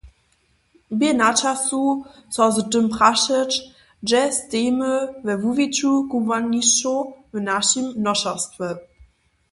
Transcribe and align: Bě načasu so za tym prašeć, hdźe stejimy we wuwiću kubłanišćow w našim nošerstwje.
Bě 0.99 1.09
načasu 1.21 1.81
so 2.35 2.45
za 2.55 2.63
tym 2.71 2.85
prašeć, 2.95 3.51
hdźe 4.01 4.23
stejimy 4.39 4.93
we 5.25 5.33
wuwiću 5.43 5.91
kubłanišćow 6.11 6.99
w 7.33 7.35
našim 7.49 7.85
nošerstwje. 8.05 8.69